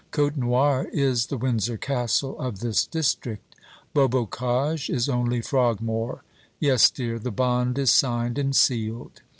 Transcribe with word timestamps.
Côtenoir 0.11 0.89
is 0.91 1.27
the 1.27 1.37
Windsor 1.37 1.77
Castle 1.77 2.35
of 2.39 2.59
this 2.61 2.87
district; 2.87 3.55
Beaubocage 3.93 4.89
is 4.89 5.07
only 5.07 5.41
Frogmore. 5.41 6.23
Yes, 6.59 6.89
dear, 6.89 7.19
the 7.19 7.29
bond 7.29 7.77
is 7.77 7.91
signed 7.91 8.39
and 8.39 8.55
sealed. 8.55 9.21